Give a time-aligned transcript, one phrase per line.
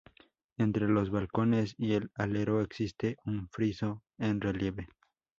[0.57, 4.89] Entre los balcones y el alero existe un friso en relieve.